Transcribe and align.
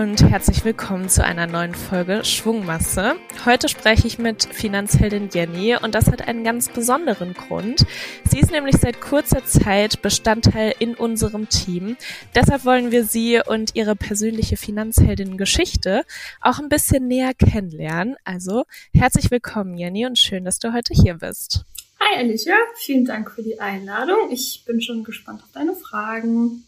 und 0.00 0.22
herzlich 0.22 0.64
willkommen 0.64 1.10
zu 1.10 1.22
einer 1.22 1.46
neuen 1.46 1.74
Folge 1.74 2.24
Schwungmasse. 2.24 3.16
Heute 3.44 3.68
spreche 3.68 4.06
ich 4.06 4.18
mit 4.18 4.44
Finanzheldin 4.44 5.28
Jenny 5.30 5.76
und 5.76 5.94
das 5.94 6.06
hat 6.06 6.26
einen 6.26 6.42
ganz 6.42 6.70
besonderen 6.70 7.34
Grund. 7.34 7.84
Sie 8.24 8.40
ist 8.40 8.50
nämlich 8.50 8.76
seit 8.78 9.02
kurzer 9.02 9.44
Zeit 9.44 10.00
Bestandteil 10.00 10.72
in 10.78 10.94
unserem 10.94 11.50
Team. 11.50 11.98
Deshalb 12.34 12.64
wollen 12.64 12.92
wir 12.92 13.04
sie 13.04 13.42
und 13.46 13.76
ihre 13.76 13.94
persönliche 13.94 14.56
Finanzheldin-Geschichte 14.56 16.04
auch 16.40 16.58
ein 16.60 16.70
bisschen 16.70 17.06
näher 17.06 17.34
kennenlernen. 17.34 18.16
Also 18.24 18.64
herzlich 18.94 19.30
willkommen 19.30 19.76
Jenny 19.76 20.06
und 20.06 20.18
schön, 20.18 20.46
dass 20.46 20.58
du 20.58 20.72
heute 20.72 20.94
hier 20.94 21.16
bist. 21.18 21.66
Hi 22.00 22.20
Alicia, 22.20 22.54
vielen 22.76 23.04
Dank 23.04 23.30
für 23.30 23.42
die 23.42 23.60
Einladung. 23.60 24.30
Ich 24.30 24.62
bin 24.64 24.80
schon 24.80 25.04
gespannt 25.04 25.42
auf 25.42 25.52
deine 25.52 25.74
Fragen. 25.74 26.64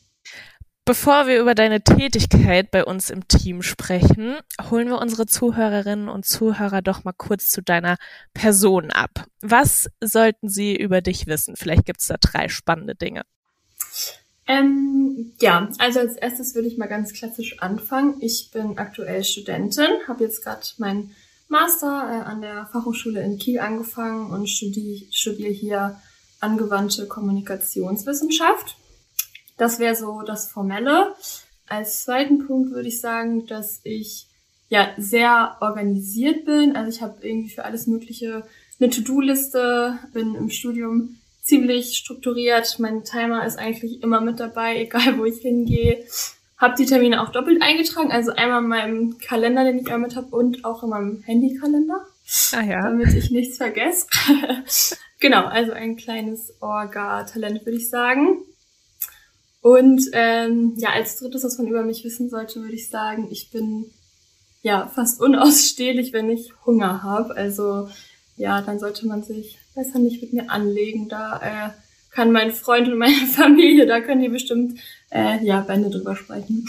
Bevor 0.84 1.28
wir 1.28 1.40
über 1.40 1.54
deine 1.54 1.82
Tätigkeit 1.82 2.72
bei 2.72 2.84
uns 2.84 3.08
im 3.08 3.28
Team 3.28 3.62
sprechen, 3.62 4.40
holen 4.68 4.88
wir 4.88 4.98
unsere 4.98 5.26
Zuhörerinnen 5.26 6.08
und 6.08 6.26
Zuhörer 6.26 6.82
doch 6.82 7.04
mal 7.04 7.12
kurz 7.12 7.50
zu 7.50 7.62
deiner 7.62 7.98
Person 8.34 8.90
ab. 8.90 9.26
Was 9.40 9.88
sollten 10.02 10.48
sie 10.48 10.74
über 10.74 11.00
dich 11.00 11.28
wissen? 11.28 11.54
Vielleicht 11.54 11.86
gibt 11.86 12.00
es 12.00 12.08
da 12.08 12.16
drei 12.20 12.48
spannende 12.48 12.96
Dinge. 12.96 13.22
Ähm, 14.48 15.34
ja, 15.40 15.68
also 15.78 16.00
als 16.00 16.16
erstes 16.16 16.56
würde 16.56 16.66
ich 16.66 16.78
mal 16.78 16.88
ganz 16.88 17.12
klassisch 17.12 17.60
anfangen. 17.60 18.16
Ich 18.18 18.50
bin 18.50 18.76
aktuell 18.76 19.22
Studentin, 19.22 19.86
habe 20.08 20.24
jetzt 20.24 20.42
gerade 20.42 20.66
meinen 20.78 21.14
Master 21.46 22.08
äh, 22.10 22.28
an 22.28 22.40
der 22.40 22.66
Fachhochschule 22.72 23.22
in 23.22 23.38
Kiel 23.38 23.60
angefangen 23.60 24.32
und 24.32 24.48
studiere 24.48 25.06
studier 25.12 25.50
hier 25.50 26.00
angewandte 26.40 27.06
Kommunikationswissenschaft 27.06 28.76
das 29.62 29.78
wäre 29.78 29.94
so 29.94 30.22
das 30.22 30.50
Formelle. 30.50 31.14
Als 31.68 32.02
zweiten 32.02 32.44
Punkt 32.46 32.72
würde 32.72 32.88
ich 32.88 33.00
sagen, 33.00 33.46
dass 33.46 33.80
ich 33.84 34.26
ja 34.68 34.88
sehr 34.98 35.56
organisiert 35.60 36.46
bin. 36.46 36.74
Also 36.74 36.90
ich 36.90 37.00
habe 37.00 37.24
irgendwie 37.24 37.50
für 37.50 37.64
alles 37.64 37.86
Mögliche 37.86 38.42
eine 38.80 38.90
To-Do-Liste, 38.90 40.00
bin 40.12 40.34
im 40.34 40.50
Studium 40.50 41.16
ziemlich 41.42 41.96
strukturiert. 41.96 42.80
Mein 42.80 43.04
Timer 43.04 43.46
ist 43.46 43.56
eigentlich 43.56 44.02
immer 44.02 44.20
mit 44.20 44.40
dabei, 44.40 44.78
egal 44.80 45.16
wo 45.16 45.24
ich 45.26 45.38
hingehe. 45.42 46.04
Habe 46.58 46.74
die 46.76 46.86
Termine 46.86 47.22
auch 47.22 47.30
doppelt 47.30 47.62
eingetragen, 47.62 48.10
also 48.10 48.32
einmal 48.32 48.62
in 48.62 48.68
meinem 48.68 49.18
Kalender, 49.18 49.62
den 49.62 49.78
ich 49.78 49.86
immer 49.86 49.98
mit 49.98 50.16
habe, 50.16 50.34
und 50.34 50.64
auch 50.64 50.82
in 50.82 50.90
meinem 50.90 51.22
Handykalender, 51.22 52.04
ah, 52.52 52.62
ja. 52.62 52.82
damit 52.82 53.14
ich 53.14 53.30
nichts 53.30 53.58
vergesse. 53.58 54.06
genau, 55.20 55.44
also 55.44 55.70
ein 55.70 55.96
kleines 55.96 56.52
Orga-Talent 56.60 57.64
würde 57.64 57.78
ich 57.78 57.88
sagen. 57.88 58.44
Und 59.62 60.10
ähm, 60.12 60.74
ja, 60.76 60.90
als 60.90 61.16
drittes, 61.16 61.44
was 61.44 61.56
man 61.56 61.68
über 61.68 61.84
mich 61.84 62.04
wissen 62.04 62.28
sollte, 62.28 62.60
würde 62.60 62.74
ich 62.74 62.88
sagen, 62.88 63.28
ich 63.30 63.50
bin 63.50 63.86
ja 64.62 64.90
fast 64.92 65.20
unausstehlich, 65.20 66.12
wenn 66.12 66.28
ich 66.30 66.52
Hunger 66.66 67.02
habe. 67.02 67.36
Also 67.36 67.88
ja, 68.36 68.60
dann 68.60 68.80
sollte 68.80 69.06
man 69.06 69.22
sich 69.22 69.58
besser 69.74 70.00
nicht 70.00 70.20
mit 70.20 70.32
mir 70.32 70.50
anlegen. 70.50 71.08
Da 71.08 71.38
äh, 71.38 71.70
kann 72.12 72.32
mein 72.32 72.50
Freund 72.50 72.88
und 72.88 72.98
meine 72.98 73.26
Familie, 73.32 73.86
da 73.86 74.00
können 74.00 74.20
die 74.20 74.28
bestimmt 74.28 74.80
äh, 75.10 75.44
ja 75.44 75.60
Bände 75.60 75.90
drüber 75.90 76.16
sprechen. 76.16 76.66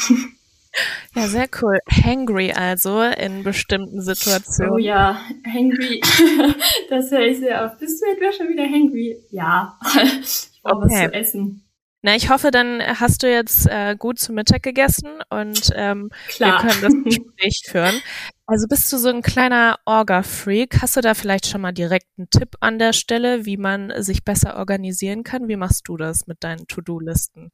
Ja, 1.16 1.27
sehr 1.27 1.47
cool. 1.61 1.80
Hangry 1.88 2.52
also 2.52 3.02
in 3.02 3.44
bestimmten 3.44 4.02
Situationen. 4.02 4.73
Oh 4.73 4.77
ja, 4.77 5.19
hangry. 5.45 6.02
das 6.89 7.11
höre 7.11 7.27
ich 7.27 7.39
sehr 7.39 7.66
oft. 7.66 7.80
Bist 7.80 8.02
du 8.02 8.05
etwa 8.11 8.31
schon 8.31 8.49
wieder 8.49 8.64
hangry? 8.64 9.17
Ja. 9.30 9.80
ich 10.21 10.61
brauche 10.64 10.86
okay. 10.86 10.89
was 10.89 11.11
zu 11.11 11.14
essen. 11.14 11.62
Na, 12.05 12.17
ich 12.17 12.29
hoffe, 12.29 12.51
dann 12.51 12.81
hast 12.81 13.23
du 13.23 13.31
jetzt 13.31 13.65
äh, 13.65 13.95
gut 13.97 14.19
zu 14.19 14.33
Mittag 14.33 14.61
gegessen 14.61 15.07
und 15.29 15.69
ähm, 15.73 16.09
Klar. 16.27 16.61
wir 16.61 16.69
können 16.69 16.81
das 16.81 16.93
Gespräch 17.05 17.64
führen. 17.65 18.02
Also 18.45 18.67
bist 18.67 18.91
du 18.91 18.97
so 18.97 19.08
ein 19.08 19.21
kleiner 19.21 19.80
Orga-Freak? 19.86 20.81
Hast 20.81 20.97
du 20.97 21.02
da 21.02 21.13
vielleicht 21.13 21.47
schon 21.47 21.61
mal 21.61 21.71
direkt 21.71 22.08
einen 22.17 22.30
Tipp 22.30 22.58
an 22.59 22.77
der 22.77 22.92
Stelle, 22.92 23.45
wie 23.45 23.55
man 23.55 23.93
sich 24.03 24.25
besser 24.25 24.58
organisieren 24.58 25.23
kann? 25.23 25.47
Wie 25.47 25.55
machst 25.55 25.87
du 25.87 25.95
das 25.95 26.27
mit 26.27 26.43
deinen 26.43 26.67
To-Do-Listen? 26.67 27.52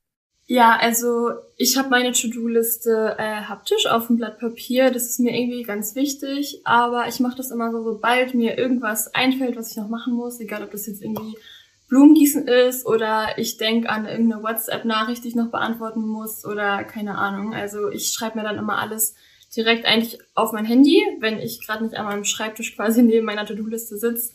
Ja, 0.48 0.80
also 0.82 1.30
ich 1.58 1.78
habe 1.78 1.90
meine 1.90 2.12
To-Do-Liste 2.12 3.18
äh, 3.20 3.42
haptisch 3.42 3.86
auf 3.86 4.08
dem 4.08 4.18
Blatt 4.18 4.40
Papier. 4.40 4.90
Das 4.90 5.04
ist 5.04 5.20
mir 5.20 5.40
irgendwie 5.40 5.62
ganz 5.62 5.94
wichtig. 5.94 6.62
Aber 6.64 7.08
ich 7.08 7.20
mache 7.20 7.38
das 7.38 7.52
immer 7.52 7.72
so, 7.72 7.84
sobald 7.84 8.34
mir 8.34 8.58
irgendwas 8.58 9.14
einfällt, 9.14 9.56
was 9.56 9.70
ich 9.70 9.78
noch 9.78 9.90
machen 9.90 10.16
muss, 10.16 10.40
egal 10.40 10.64
ob 10.64 10.72
das 10.72 10.88
jetzt 10.88 11.04
irgendwie 11.04 11.38
Blumengießen 11.90 12.48
ist 12.48 12.86
oder 12.86 13.38
ich 13.38 13.58
denke 13.58 13.90
an 13.90 14.06
irgendeine 14.06 14.44
WhatsApp-Nachricht, 14.44 15.24
die 15.24 15.30
ich 15.30 15.36
noch 15.36 15.50
beantworten 15.50 16.08
muss 16.08 16.46
oder 16.46 16.84
keine 16.84 17.18
Ahnung. 17.18 17.54
Also 17.54 17.90
ich 17.90 18.12
schreibe 18.12 18.38
mir 18.38 18.44
dann 18.44 18.60
immer 18.60 18.78
alles 18.78 19.16
direkt 19.56 19.86
eigentlich 19.86 20.20
auf 20.36 20.52
mein 20.52 20.66
Handy, 20.66 21.04
wenn 21.20 21.40
ich 21.40 21.66
gerade 21.66 21.84
nicht 21.84 21.98
an 21.98 22.06
meinem 22.06 22.24
Schreibtisch 22.24 22.76
quasi 22.76 23.02
neben 23.04 23.26
meiner 23.26 23.46
To-Do-Liste 23.46 23.98
sitze. 23.98 24.32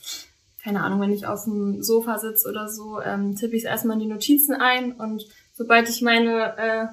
Keine 0.62 0.82
Ahnung, 0.82 1.00
wenn 1.00 1.12
ich 1.12 1.26
auf 1.26 1.44
dem 1.44 1.82
Sofa 1.82 2.18
sitze 2.18 2.48
oder 2.48 2.68
so, 2.68 3.00
ähm, 3.00 3.36
tippe 3.36 3.54
ich 3.54 3.64
es 3.64 3.68
erstmal 3.68 3.96
in 3.96 4.08
die 4.08 4.12
Notizen 4.12 4.54
ein 4.54 4.92
und 4.92 5.24
sobald 5.52 5.88
ich 5.88 6.02
meine, 6.02 6.56
äh, 6.58 6.86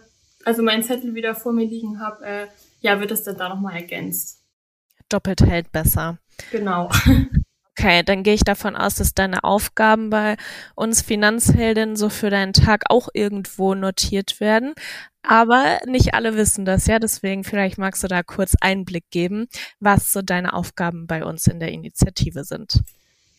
also 0.46 0.62
meinen 0.62 0.84
Zettel 0.84 1.16
wieder 1.16 1.36
vor 1.36 1.54
mir 1.54 1.66
liegen 1.66 2.00
habe, 2.00 2.24
äh, 2.24 2.48
ja, 2.82 3.00
wird 3.00 3.12
es 3.12 3.24
dann 3.24 3.38
da 3.38 3.50
nochmal 3.50 3.76
ergänzt. 3.76 4.42
Doppelt 5.10 5.42
hält 5.42 5.72
besser. 5.72 6.20
Genau. 6.52 6.90
Okay, 7.82 8.04
dann 8.04 8.22
gehe 8.22 8.36
ich 8.36 8.44
davon 8.44 8.76
aus, 8.76 8.94
dass 8.94 9.16
deine 9.16 9.44
Aufgaben 9.44 10.12
bei 10.12 10.38
uns 10.76 11.02
Finanzheldinnen 11.02 11.96
so 11.96 12.10
für 12.10 12.30
deinen 12.30 12.54
Tag 12.54 12.84
auch 12.90 13.10
irgendwo 13.12 13.74
notiert 13.74 14.40
werden. 14.40 14.76
Aber 15.24 15.80
nicht 15.88 16.14
alle 16.14 16.36
wissen 16.36 16.64
das, 16.64 16.86
ja. 16.86 17.00
Deswegen 17.00 17.44
vielleicht 17.44 17.80
magst 17.80 18.04
du 18.04 18.08
da 18.08 18.22
kurz 18.22 18.54
Einblick 18.62 19.06
geben, 19.10 19.48
was 19.80 20.12
so 20.12 20.22
deine 20.22 20.54
Aufgaben 20.54 21.08
bei 21.08 21.26
uns 21.26 21.48
in 21.48 21.60
der 21.60 21.72
Initiative 21.72 22.44
sind. 22.44 22.82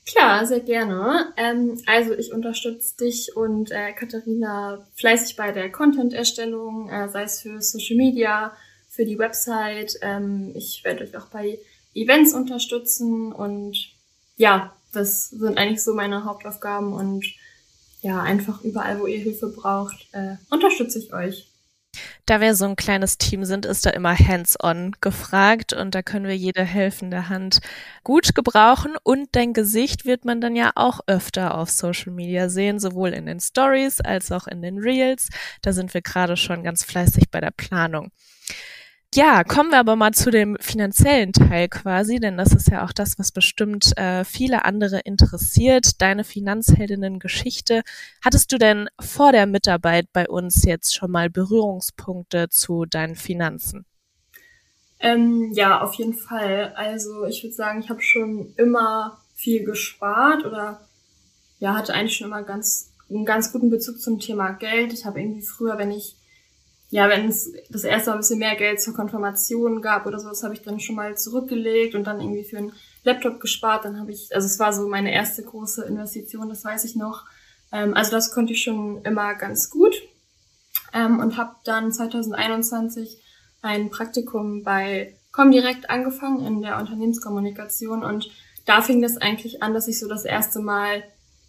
Klar, 0.06 0.44
sehr 0.44 0.58
gerne. 0.58 1.32
Ähm, 1.36 1.80
also 1.86 2.12
ich 2.12 2.32
unterstütze 2.32 2.96
dich 2.96 3.36
und 3.36 3.70
äh, 3.70 3.92
Katharina 3.92 4.84
fleißig 4.96 5.36
bei 5.36 5.52
der 5.52 5.70
Content-Erstellung, 5.70 6.90
äh, 6.90 7.08
sei 7.10 7.22
es 7.22 7.42
für 7.42 7.62
Social 7.62 7.96
Media, 7.96 8.56
für 8.88 9.04
die 9.04 9.20
Website. 9.20 9.98
Ähm, 10.02 10.50
ich 10.56 10.82
werde 10.82 11.04
euch 11.04 11.16
auch 11.16 11.28
bei 11.28 11.60
Events 11.94 12.34
unterstützen 12.34 13.32
und 13.32 13.92
ja, 14.36 14.72
das 14.92 15.30
sind 15.30 15.58
eigentlich 15.58 15.82
so 15.82 15.94
meine 15.94 16.24
Hauptaufgaben 16.24 16.92
und 16.92 17.24
ja, 18.02 18.20
einfach 18.20 18.62
überall, 18.62 19.00
wo 19.00 19.06
ihr 19.06 19.20
Hilfe 19.20 19.48
braucht, 19.48 20.08
äh, 20.12 20.36
unterstütze 20.50 20.98
ich 20.98 21.12
euch. 21.12 21.48
Da 22.24 22.40
wir 22.40 22.54
so 22.54 22.64
ein 22.64 22.76
kleines 22.76 23.18
Team 23.18 23.44
sind, 23.44 23.66
ist 23.66 23.84
da 23.84 23.90
immer 23.90 24.16
hands-on 24.16 24.92
gefragt 25.00 25.72
und 25.72 25.94
da 25.94 26.02
können 26.02 26.26
wir 26.26 26.36
jede 26.36 26.64
helfende 26.64 27.28
Hand 27.28 27.60
gut 28.02 28.34
gebrauchen 28.34 28.96
und 29.02 29.28
dein 29.32 29.52
Gesicht 29.52 30.06
wird 30.06 30.24
man 30.24 30.40
dann 30.40 30.56
ja 30.56 30.72
auch 30.74 31.00
öfter 31.06 31.56
auf 31.56 31.70
Social 31.70 32.12
Media 32.12 32.48
sehen, 32.48 32.78
sowohl 32.78 33.10
in 33.10 33.26
den 33.26 33.40
Stories 33.40 34.00
als 34.00 34.32
auch 34.32 34.46
in 34.46 34.62
den 34.62 34.78
Reels. 34.78 35.28
Da 35.60 35.72
sind 35.72 35.92
wir 35.94 36.00
gerade 36.00 36.36
schon 36.36 36.62
ganz 36.62 36.84
fleißig 36.84 37.30
bei 37.30 37.40
der 37.40 37.50
Planung. 37.50 38.10
Ja, 39.14 39.44
kommen 39.44 39.70
wir 39.70 39.78
aber 39.78 39.94
mal 39.94 40.14
zu 40.14 40.30
dem 40.30 40.56
finanziellen 40.58 41.34
Teil 41.34 41.68
quasi, 41.68 42.18
denn 42.18 42.38
das 42.38 42.54
ist 42.54 42.68
ja 42.70 42.82
auch 42.82 42.92
das, 42.92 43.18
was 43.18 43.30
bestimmt 43.30 43.94
äh, 43.98 44.24
viele 44.24 44.64
andere 44.64 45.00
interessiert. 45.00 46.00
Deine 46.00 46.24
Finanzheldinnen-Geschichte. 46.24 47.82
Hattest 48.24 48.50
du 48.52 48.56
denn 48.56 48.88
vor 48.98 49.32
der 49.32 49.44
Mitarbeit 49.46 50.06
bei 50.14 50.26
uns 50.26 50.64
jetzt 50.64 50.96
schon 50.96 51.10
mal 51.10 51.28
Berührungspunkte 51.28 52.48
zu 52.48 52.86
deinen 52.86 53.14
Finanzen? 53.14 53.84
Ähm, 54.98 55.52
ja, 55.52 55.82
auf 55.82 55.92
jeden 55.94 56.14
Fall. 56.14 56.72
Also 56.74 57.26
ich 57.26 57.42
würde 57.42 57.54
sagen, 57.54 57.80
ich 57.80 57.90
habe 57.90 58.00
schon 58.00 58.54
immer 58.56 59.20
viel 59.34 59.62
gespart 59.62 60.46
oder 60.46 60.88
ja, 61.58 61.74
hatte 61.74 61.92
eigentlich 61.92 62.16
schon 62.16 62.28
immer 62.28 62.44
ganz 62.44 62.92
einen 63.10 63.26
ganz 63.26 63.52
guten 63.52 63.68
Bezug 63.68 64.00
zum 64.00 64.20
Thema 64.20 64.52
Geld. 64.52 64.94
Ich 64.94 65.04
habe 65.04 65.20
irgendwie 65.20 65.42
früher, 65.42 65.76
wenn 65.76 65.90
ich 65.90 66.16
ja, 66.92 67.08
wenn 67.08 67.26
es 67.26 67.50
das 67.70 67.84
erste 67.84 68.10
Mal 68.10 68.16
ein 68.16 68.20
bisschen 68.20 68.38
mehr 68.38 68.54
Geld 68.54 68.78
zur 68.82 68.92
Konfirmation 68.92 69.80
gab 69.80 70.04
oder 70.04 70.20
so, 70.20 70.28
das 70.28 70.42
habe 70.42 70.52
ich 70.52 70.60
dann 70.60 70.78
schon 70.78 70.94
mal 70.94 71.16
zurückgelegt 71.16 71.94
und 71.94 72.04
dann 72.04 72.20
irgendwie 72.20 72.44
für 72.44 72.58
einen 72.58 72.72
Laptop 73.02 73.40
gespart. 73.40 73.86
Dann 73.86 73.98
habe 73.98 74.12
ich, 74.12 74.28
also 74.34 74.44
es 74.44 74.58
war 74.58 74.74
so 74.74 74.86
meine 74.88 75.10
erste 75.10 75.42
große 75.42 75.86
Investition, 75.86 76.50
das 76.50 76.66
weiß 76.66 76.84
ich 76.84 76.94
noch. 76.94 77.24
Ähm, 77.72 77.94
also 77.94 78.10
das 78.10 78.30
konnte 78.30 78.52
ich 78.52 78.62
schon 78.62 79.00
immer 79.04 79.34
ganz 79.36 79.70
gut 79.70 79.94
ähm, 80.92 81.18
und 81.18 81.38
habe 81.38 81.54
dann 81.64 81.90
2021 81.92 83.22
ein 83.62 83.88
Praktikum 83.88 84.62
bei 84.62 85.16
Comdirect 85.32 85.88
angefangen 85.88 86.46
in 86.46 86.60
der 86.60 86.76
Unternehmenskommunikation 86.76 88.04
und 88.04 88.28
da 88.66 88.82
fing 88.82 89.00
das 89.00 89.16
eigentlich 89.16 89.62
an, 89.62 89.72
dass 89.72 89.88
ich 89.88 89.98
so 89.98 90.08
das 90.08 90.26
erste 90.26 90.60
Mal 90.60 91.02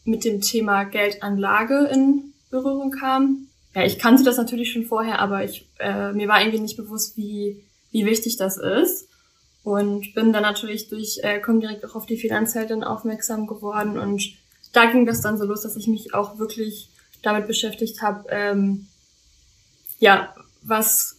mit 0.06 0.24
dem 0.24 0.39
Thema 0.39 0.86
Geldanlage 0.86 1.89
in 1.92 2.34
Berührung 2.50 2.92
kam 2.92 3.50
ja, 3.75 3.84
ich 3.84 3.98
kannte 3.98 4.24
das 4.24 4.38
natürlich 4.38 4.72
schon 4.72 4.86
vorher, 4.86 5.20
aber 5.20 5.44
ich, 5.44 5.68
äh, 5.80 6.14
mir 6.14 6.28
war 6.28 6.42
irgendwie 6.42 6.60
nicht 6.60 6.78
bewusst, 6.78 7.18
wie, 7.18 7.64
wie 7.92 8.06
wichtig 8.06 8.38
das 8.38 8.58
ist. 8.58 9.08
Und 9.64 10.14
bin 10.14 10.34
dann 10.34 10.44
natürlich 10.44 10.90
durch, 10.90 11.20
äh, 11.24 11.40
komm 11.40 11.62
direkt 11.62 11.86
auch 11.86 11.96
auf 11.96 12.06
die 12.06 12.18
Finanzheldin 12.18 12.84
aufmerksam 12.84 13.48
geworden. 13.48 13.98
Und 13.98 14.22
da 14.74 14.92
ging 14.92 15.06
das 15.06 15.22
dann 15.22 15.38
so 15.38 15.46
los, 15.46 15.62
dass 15.62 15.78
ich 15.78 15.88
mich 15.88 16.14
auch 16.14 16.38
wirklich 16.38 16.90
damit 17.22 17.48
beschäftigt 17.48 18.02
habe, 18.02 18.28
ähm, 18.30 18.88
ja, 20.00 20.36
was 20.62 21.16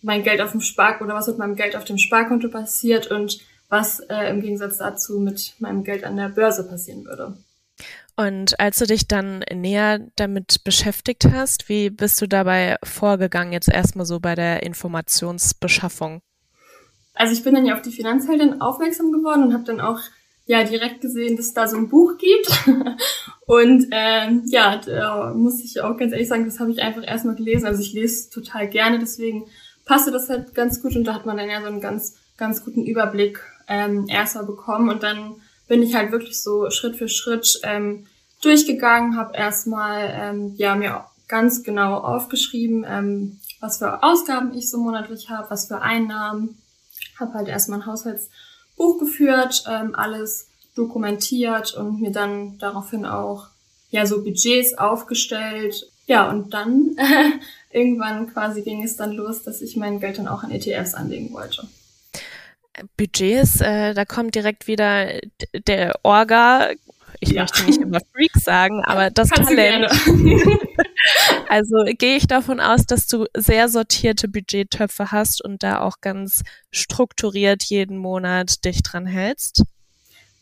mein 0.00 0.22
Geld 0.22 0.40
auf 0.40 0.52
dem 0.52 0.60
Spar 0.60 1.02
oder 1.02 1.14
was 1.14 1.26
mit 1.26 1.38
meinem 1.38 1.56
Geld 1.56 1.74
auf 1.74 1.84
dem 1.84 1.98
Sparkonto 1.98 2.48
passiert 2.48 3.10
und 3.10 3.40
was 3.68 4.00
äh, 4.00 4.30
im 4.30 4.40
Gegensatz 4.40 4.78
dazu 4.78 5.18
mit 5.18 5.54
meinem 5.58 5.82
Geld 5.82 6.04
an 6.04 6.16
der 6.16 6.28
Börse 6.28 6.66
passieren 6.66 7.04
würde. 7.04 7.36
Und 8.18 8.58
als 8.58 8.80
du 8.80 8.86
dich 8.86 9.06
dann 9.06 9.44
näher 9.54 10.00
damit 10.16 10.64
beschäftigt 10.64 11.26
hast, 11.30 11.68
wie 11.68 11.88
bist 11.88 12.20
du 12.20 12.26
dabei 12.26 12.76
vorgegangen, 12.82 13.52
jetzt 13.52 13.68
erstmal 13.68 14.06
so 14.06 14.18
bei 14.18 14.34
der 14.34 14.64
Informationsbeschaffung? 14.64 16.20
Also 17.14 17.32
ich 17.32 17.44
bin 17.44 17.54
dann 17.54 17.64
ja 17.64 17.74
auf 17.74 17.82
die 17.82 17.92
Finanzheldin 17.92 18.60
aufmerksam 18.60 19.12
geworden 19.12 19.44
und 19.44 19.54
habe 19.54 19.62
dann 19.62 19.80
auch 19.80 20.00
ja 20.46 20.64
direkt 20.64 21.00
gesehen, 21.00 21.36
dass 21.36 21.46
es 21.46 21.54
da 21.54 21.68
so 21.68 21.76
ein 21.76 21.88
Buch 21.88 22.18
gibt. 22.18 22.50
und 23.46 23.86
ähm, 23.92 24.42
ja, 24.46 24.80
da 24.84 25.32
muss 25.32 25.62
ich 25.62 25.80
auch 25.80 25.96
ganz 25.96 26.10
ehrlich 26.10 26.26
sagen, 26.26 26.44
das 26.44 26.58
habe 26.58 26.72
ich 26.72 26.82
einfach 26.82 27.06
erstmal 27.06 27.36
gelesen. 27.36 27.66
Also 27.66 27.80
ich 27.82 27.92
lese 27.92 28.30
total 28.30 28.68
gerne, 28.68 28.98
deswegen 28.98 29.46
passte 29.84 30.10
das 30.10 30.28
halt 30.28 30.56
ganz 30.56 30.82
gut 30.82 30.96
und 30.96 31.04
da 31.04 31.14
hat 31.14 31.24
man 31.24 31.36
dann 31.36 31.48
ja 31.48 31.60
so 31.60 31.68
einen 31.68 31.80
ganz, 31.80 32.16
ganz 32.36 32.64
guten 32.64 32.84
Überblick 32.84 33.40
ähm, 33.68 34.06
erstmal 34.08 34.44
bekommen 34.44 34.88
und 34.88 35.04
dann 35.04 35.36
bin 35.68 35.82
ich 35.82 35.94
halt 35.94 36.10
wirklich 36.10 36.42
so 36.42 36.70
Schritt 36.70 36.96
für 36.96 37.08
Schritt 37.08 37.60
ähm, 37.62 38.06
durchgegangen, 38.42 39.16
habe 39.16 39.36
erstmal 39.36 40.10
ähm, 40.12 40.54
ja 40.56 40.74
mir 40.74 41.04
ganz 41.28 41.62
genau 41.62 41.98
aufgeschrieben, 41.98 42.84
ähm, 42.88 43.38
was 43.60 43.78
für 43.78 44.02
Ausgaben 44.02 44.54
ich 44.54 44.70
so 44.70 44.78
monatlich 44.78 45.30
habe, 45.30 45.50
was 45.50 45.68
für 45.68 45.80
Einnahmen, 45.80 46.58
habe 47.18 47.34
halt 47.34 47.48
erstmal 47.48 47.80
ein 47.80 47.86
Haushaltsbuch 47.86 48.98
geführt, 48.98 49.64
ähm, 49.68 49.94
alles 49.94 50.48
dokumentiert 50.74 51.74
und 51.74 52.00
mir 52.00 52.12
dann 52.12 52.56
daraufhin 52.58 53.04
auch 53.04 53.48
ja 53.90 54.06
so 54.06 54.22
Budgets 54.22 54.78
aufgestellt. 54.78 55.90
Ja, 56.06 56.30
und 56.30 56.54
dann 56.54 56.96
äh, 56.96 57.30
irgendwann 57.76 58.32
quasi 58.32 58.62
ging 58.62 58.82
es 58.82 58.96
dann 58.96 59.12
los, 59.12 59.42
dass 59.42 59.60
ich 59.60 59.76
mein 59.76 60.00
Geld 60.00 60.18
dann 60.18 60.28
auch 60.28 60.44
in 60.44 60.50
ETFs 60.50 60.94
anlegen 60.94 61.32
wollte. 61.34 61.66
Budgets, 62.96 63.60
äh, 63.60 63.94
da 63.94 64.04
kommt 64.04 64.34
direkt 64.34 64.66
wieder 64.66 65.20
der 65.66 65.94
Orga, 66.02 66.70
ich 67.20 67.30
ja. 67.30 67.42
möchte 67.42 67.64
nicht 67.64 67.80
immer 67.80 68.00
Freak 68.12 68.36
sagen, 68.36 68.82
aber 68.84 69.10
das 69.10 69.30
Kannst 69.30 69.50
Talent. 69.50 69.90
also 71.48 71.84
gehe 71.98 72.16
ich 72.16 72.26
davon 72.26 72.60
aus, 72.60 72.86
dass 72.86 73.06
du 73.06 73.26
sehr 73.34 73.68
sortierte 73.68 74.28
Budgettöpfe 74.28 75.10
hast 75.10 75.42
und 75.44 75.62
da 75.62 75.80
auch 75.80 76.00
ganz 76.00 76.42
strukturiert 76.70 77.64
jeden 77.64 77.98
Monat 77.98 78.64
dich 78.64 78.82
dran 78.82 79.06
hältst. 79.06 79.64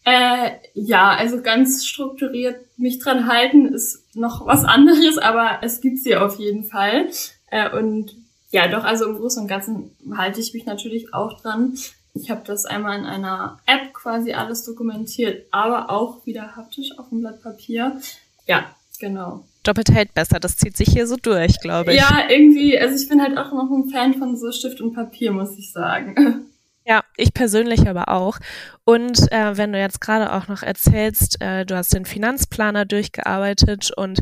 Äh, 0.05 0.53
ja, 0.75 1.17
also 1.17 1.43
ganz 1.43 1.85
strukturiert 1.85 2.61
mich 2.77 3.01
dran 3.01 3.27
halten 3.27 3.67
ist 3.75 4.05
noch 4.15 4.47
was 4.47 4.65
anderes, 4.65 5.19
aber 5.19 5.59
es 5.63 5.81
gibt 5.81 5.99
sie 5.99 6.15
auf 6.15 6.39
jeden 6.39 6.65
Fall. 6.65 7.09
Äh, 7.51 7.71
und 7.77 8.15
ja, 8.51 8.69
doch, 8.69 8.85
also 8.85 9.07
im 9.07 9.17
Großen 9.17 9.43
und 9.43 9.49
Ganzen 9.49 9.91
halte 10.17 10.41
ich 10.41 10.55
mich 10.55 10.65
natürlich 10.65 11.13
auch 11.13 11.41
dran. 11.41 11.77
Ich 12.17 12.31
habe 12.31 12.43
das 12.45 12.65
einmal 12.65 12.99
in 12.99 13.05
einer 13.05 13.61
App 13.67 13.93
quasi 13.93 14.33
alles 14.33 14.65
dokumentiert, 14.65 15.47
aber 15.51 15.91
auch 15.91 16.25
wieder 16.27 16.57
haptisch 16.57 16.99
auf 16.99 17.09
dem 17.11 17.21
Blatt 17.21 17.43
Papier. 17.43 18.01
Ja, 18.47 18.65
genau. 18.99 19.45
Doppelt 19.63 19.91
hält 19.91 20.15
besser, 20.15 20.39
das 20.39 20.57
zieht 20.57 20.77
sich 20.77 20.89
hier 20.89 21.07
so 21.07 21.17
durch, 21.17 21.61
glaube 21.61 21.93
ich. 21.93 22.01
Ja, 22.01 22.29
irgendwie, 22.29 22.79
also 22.79 22.95
ich 22.95 23.09
bin 23.09 23.21
halt 23.21 23.37
auch 23.37 23.53
noch 23.53 23.71
ein 23.71 23.91
Fan 23.91 24.15
von 24.15 24.37
so 24.37 24.53
Stift 24.53 24.81
und 24.81 24.95
Papier, 24.95 25.33
muss 25.33 25.59
ich 25.59 25.73
sagen. 25.73 26.47
Ja, 26.89 27.03
ich 27.17 27.35
persönlich 27.35 27.89
aber 27.89 28.11
auch. 28.11 28.39
Und 28.85 29.33
äh, 29.33 29.57
wenn 29.57 29.73
du 29.73 29.81
jetzt 29.81 30.01
gerade 30.01 30.33
auch 30.33 30.47
noch 30.47 30.63
erzählst, 30.63 31.43
äh, 31.43 31.67
du 31.67 31.77
hast 31.77 31.93
den 31.93 32.05
Finanzplaner 32.05 32.85
durchgearbeitet 32.85 33.91
und 33.97 34.21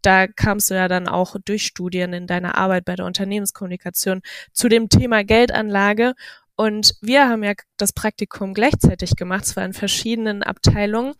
da 0.00 0.28
kamst 0.28 0.70
du 0.70 0.74
ja 0.74 0.86
dann 0.86 1.08
auch 1.08 1.34
durch 1.44 1.66
Studien 1.66 2.12
in 2.12 2.28
deiner 2.28 2.56
Arbeit 2.56 2.84
bei 2.84 2.94
der 2.94 3.06
Unternehmenskommunikation 3.06 4.20
zu 4.52 4.68
dem 4.68 4.88
Thema 4.88 5.24
Geldanlage 5.24 6.14
und 6.56 6.94
wir 7.00 7.28
haben 7.28 7.42
ja 7.42 7.54
das 7.76 7.92
Praktikum 7.92 8.54
gleichzeitig 8.54 9.16
gemacht, 9.16 9.44
zwar 9.44 9.64
in 9.64 9.72
verschiedenen 9.72 10.42
Abteilungen, 10.42 11.14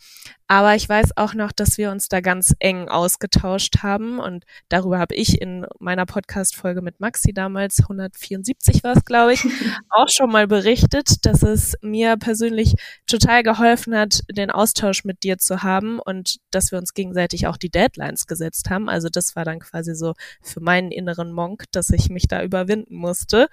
aber 0.46 0.74
ich 0.74 0.88
weiß 0.88 1.16
auch 1.16 1.34
noch, 1.34 1.50
dass 1.50 1.78
wir 1.78 1.90
uns 1.90 2.08
da 2.08 2.20
ganz 2.20 2.54
eng 2.60 2.88
ausgetauscht 2.88 3.82
haben 3.82 4.20
und 4.20 4.44
darüber 4.68 4.98
habe 4.98 5.14
ich 5.14 5.40
in 5.40 5.66
meiner 5.80 6.06
Podcast-Folge 6.06 6.82
mit 6.82 7.00
Maxi 7.00 7.32
damals, 7.32 7.80
174 7.80 8.84
war 8.84 8.96
es, 8.96 9.04
glaube 9.04 9.32
ich, 9.32 9.44
auch 9.90 10.08
schon 10.08 10.30
mal 10.30 10.46
berichtet, 10.46 11.24
dass 11.26 11.42
es 11.42 11.74
mir 11.80 12.16
persönlich 12.16 12.74
total 13.06 13.42
geholfen 13.42 13.96
hat, 13.96 14.20
den 14.30 14.50
Austausch 14.50 15.04
mit 15.04 15.24
dir 15.24 15.38
zu 15.38 15.62
haben 15.62 15.98
und 15.98 16.36
dass 16.50 16.70
wir 16.70 16.78
uns 16.78 16.94
gegenseitig 16.94 17.46
auch 17.46 17.56
die 17.56 17.70
Deadlines 17.70 18.26
gesetzt 18.26 18.70
haben. 18.70 18.88
Also 18.88 19.08
das 19.08 19.34
war 19.34 19.44
dann 19.44 19.58
quasi 19.58 19.94
so 19.94 20.14
für 20.42 20.60
meinen 20.60 20.92
inneren 20.92 21.32
Monk, 21.32 21.64
dass 21.72 21.90
ich 21.90 22.10
mich 22.10 22.28
da 22.28 22.42
überwinden 22.42 22.94
musste. 22.96 23.48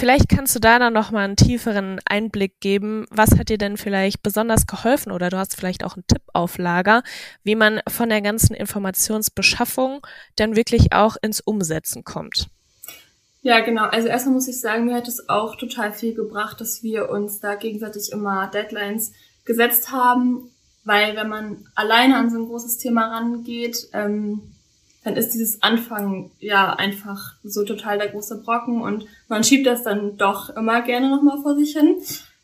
Vielleicht 0.00 0.30
kannst 0.30 0.54
du 0.54 0.60
da 0.60 0.78
dann 0.78 0.94
nochmal 0.94 1.24
einen 1.24 1.36
tieferen 1.36 2.00
Einblick 2.06 2.58
geben. 2.60 3.04
Was 3.10 3.38
hat 3.38 3.50
dir 3.50 3.58
denn 3.58 3.76
vielleicht 3.76 4.22
besonders 4.22 4.66
geholfen 4.66 5.12
oder 5.12 5.28
du 5.28 5.36
hast 5.36 5.54
vielleicht 5.54 5.84
auch 5.84 5.94
einen 5.94 6.06
Tipp 6.06 6.22
auf 6.32 6.56
Lager, 6.56 7.02
wie 7.44 7.54
man 7.54 7.82
von 7.86 8.08
der 8.08 8.22
ganzen 8.22 8.54
Informationsbeschaffung 8.54 10.00
dann 10.36 10.56
wirklich 10.56 10.94
auch 10.94 11.16
ins 11.20 11.42
Umsetzen 11.42 12.02
kommt? 12.02 12.48
Ja, 13.42 13.60
genau. 13.60 13.84
Also 13.84 14.08
erstmal 14.08 14.36
muss 14.36 14.48
ich 14.48 14.58
sagen, 14.58 14.86
mir 14.86 14.94
hat 14.94 15.06
es 15.06 15.28
auch 15.28 15.56
total 15.56 15.92
viel 15.92 16.14
gebracht, 16.14 16.62
dass 16.62 16.82
wir 16.82 17.10
uns 17.10 17.40
da 17.40 17.54
gegenseitig 17.54 18.10
immer 18.10 18.46
Deadlines 18.46 19.12
gesetzt 19.44 19.92
haben, 19.92 20.50
weil 20.82 21.14
wenn 21.14 21.28
man 21.28 21.66
alleine 21.74 22.16
an 22.16 22.30
so 22.30 22.38
ein 22.38 22.46
großes 22.46 22.78
Thema 22.78 23.08
rangeht, 23.08 23.88
ähm, 23.92 24.54
dann 25.04 25.16
ist 25.16 25.30
dieses 25.30 25.62
Anfangen 25.62 26.30
ja 26.40 26.74
einfach 26.74 27.34
so 27.42 27.64
total 27.64 27.98
der 27.98 28.08
große 28.08 28.42
Brocken 28.42 28.82
und 28.82 29.06
man 29.28 29.44
schiebt 29.44 29.66
das 29.66 29.82
dann 29.82 30.16
doch 30.16 30.50
immer 30.50 30.82
gerne 30.82 31.08
nochmal 31.08 31.40
vor 31.42 31.56
sich 31.56 31.72
hin. 31.72 31.96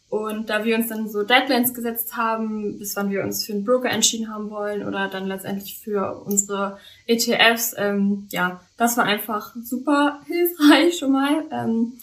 Und 0.09 0.51
da 0.51 0.65
wir 0.65 0.77
uns 0.77 0.89
dann 0.89 1.09
so 1.09 1.25
Deadlines 1.25 1.75
gesetzt 1.75 2.17
haben, 2.17 2.79
bis 2.79 2.95
wann 2.95 3.11
wir 3.11 3.25
uns 3.25 3.45
für 3.45 3.53
einen 3.53 3.65
Broker 3.65 3.91
entschieden 3.91 4.33
haben 4.33 4.51
wollen 4.51 4.87
oder 4.87 5.09
dann 5.09 5.27
letztendlich 5.27 5.79
für 5.79 6.23
unsere 6.25 6.79
ETFs, 7.07 7.75
ähm, 7.77 8.29
ja, 8.31 8.61
das 8.77 8.97
war 8.97 9.05
einfach 9.05 9.55
super 9.63 10.21
hilfreich 10.27 10.97
schon 10.99 11.13
mal. 11.13 11.45
Ähm, 11.51 11.95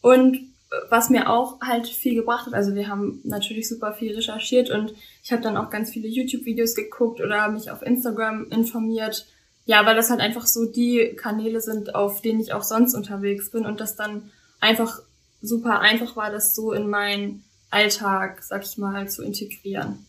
und 0.00 0.40
was 0.88 1.10
mir 1.10 1.28
auch 1.28 1.60
halt 1.60 1.86
viel 1.86 2.14
gebracht 2.14 2.46
hat, 2.46 2.54
also 2.54 2.74
wir 2.74 2.88
haben 2.88 3.20
natürlich 3.24 3.68
super 3.68 3.92
viel 3.92 4.14
recherchiert 4.14 4.70
und 4.70 4.94
ich 5.22 5.30
habe 5.30 5.42
dann 5.42 5.56
auch 5.56 5.70
ganz 5.70 5.90
viele 5.90 6.08
YouTube-Videos 6.08 6.74
geguckt 6.74 7.20
oder 7.20 7.48
mich 7.48 7.70
auf 7.70 7.82
Instagram 7.82 8.46
informiert, 8.50 9.26
ja, 9.64 9.86
weil 9.86 9.96
das 9.96 10.10
halt 10.10 10.20
einfach 10.20 10.46
so 10.46 10.66
die 10.66 11.14
Kanäle 11.16 11.60
sind, 11.60 11.94
auf 11.94 12.20
denen 12.20 12.40
ich 12.40 12.52
auch 12.52 12.62
sonst 12.62 12.94
unterwegs 12.94 13.50
bin 13.50 13.64
und 13.64 13.80
das 13.80 13.96
dann 13.96 14.30
einfach 14.60 15.00
super 15.40 15.80
einfach 15.80 16.16
war, 16.16 16.30
das 16.30 16.54
so 16.54 16.72
in 16.72 16.88
meinen 16.88 17.44
Alltag, 17.70 18.42
sag 18.42 18.64
ich 18.64 18.78
mal, 18.78 19.08
zu 19.08 19.22
integrieren. 19.22 20.06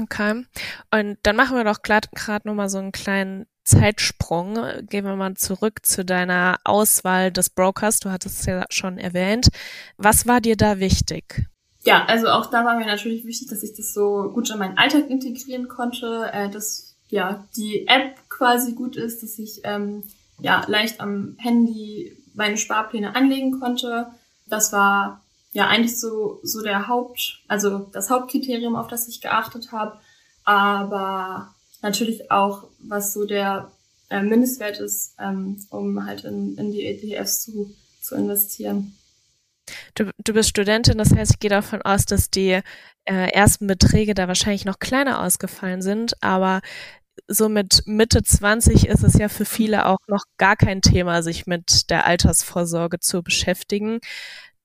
Okay. 0.00 0.44
Und 0.90 1.18
dann 1.22 1.36
machen 1.36 1.56
wir 1.56 1.64
doch 1.64 1.82
gerade 1.82 2.08
nochmal 2.48 2.68
so 2.68 2.78
einen 2.78 2.92
kleinen 2.92 3.46
Zeitsprung. 3.64 4.58
Gehen 4.88 5.04
wir 5.04 5.14
mal 5.16 5.34
zurück 5.34 5.86
zu 5.86 6.04
deiner 6.04 6.58
Auswahl 6.64 7.30
des 7.30 7.50
Brokers. 7.50 8.00
Du 8.00 8.10
hattest 8.10 8.40
es 8.40 8.46
ja 8.46 8.64
schon 8.70 8.98
erwähnt. 8.98 9.48
Was 9.96 10.26
war 10.26 10.40
dir 10.40 10.56
da 10.56 10.80
wichtig? 10.80 11.46
Ja, 11.84 12.04
also 12.06 12.28
auch 12.28 12.46
da 12.46 12.64
war 12.64 12.76
mir 12.76 12.86
natürlich 12.86 13.24
wichtig, 13.24 13.48
dass 13.48 13.62
ich 13.62 13.74
das 13.74 13.92
so 13.92 14.30
gut 14.32 14.50
in 14.50 14.58
meinen 14.58 14.78
Alltag 14.78 15.08
integrieren 15.10 15.68
konnte, 15.68 16.30
äh, 16.32 16.48
dass 16.48 16.93
ja 17.08 17.44
die 17.56 17.86
App 17.86 18.16
quasi 18.28 18.72
gut 18.72 18.96
ist, 18.96 19.22
dass 19.22 19.38
ich 19.38 19.60
ähm, 19.64 20.02
ja 20.40 20.64
leicht 20.66 21.00
am 21.00 21.36
Handy 21.38 22.16
meine 22.34 22.56
Sparpläne 22.56 23.14
anlegen 23.14 23.60
konnte. 23.60 24.08
Das 24.46 24.72
war 24.72 25.22
ja 25.52 25.68
eigentlich 25.68 25.98
so 25.98 26.40
so 26.42 26.62
der 26.62 26.88
Haupt, 26.88 27.42
also 27.48 27.90
das 27.92 28.10
Hauptkriterium, 28.10 28.76
auf 28.76 28.88
das 28.88 29.08
ich 29.08 29.20
geachtet 29.20 29.72
habe. 29.72 29.98
Aber 30.44 31.54
natürlich 31.82 32.30
auch, 32.30 32.64
was 32.80 33.12
so 33.12 33.24
der 33.24 33.70
äh, 34.10 34.22
Mindestwert 34.22 34.80
ist, 34.80 35.14
ähm, 35.18 35.64
um 35.70 36.04
halt 36.04 36.24
in, 36.24 36.56
in 36.56 36.72
die 36.72 36.84
ETFs 36.84 37.44
zu, 37.44 37.74
zu 38.00 38.14
investieren. 38.14 38.94
Du, 39.94 40.10
du 40.18 40.32
bist 40.32 40.50
Studentin, 40.50 40.98
das 40.98 41.14
heißt, 41.14 41.32
ich 41.32 41.38
gehe 41.38 41.50
davon 41.50 41.82
aus, 41.82 42.04
dass 42.04 42.30
die 42.30 42.60
äh, 43.04 43.30
ersten 43.32 43.66
Beträge 43.66 44.14
da 44.14 44.28
wahrscheinlich 44.28 44.64
noch 44.64 44.78
kleiner 44.78 45.22
ausgefallen 45.22 45.82
sind, 45.82 46.22
aber 46.22 46.60
so 47.28 47.48
mit 47.48 47.82
Mitte 47.86 48.22
20 48.22 48.86
ist 48.88 49.02
es 49.02 49.14
ja 49.14 49.28
für 49.28 49.44
viele 49.44 49.86
auch 49.86 49.98
noch 50.08 50.24
gar 50.36 50.56
kein 50.56 50.82
Thema, 50.82 51.22
sich 51.22 51.46
mit 51.46 51.90
der 51.90 52.06
Altersvorsorge 52.06 52.98
zu 53.00 53.22
beschäftigen. 53.22 54.00